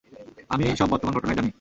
[0.49, 1.49] আমি সব বর্তমান ঘটনাই জানি।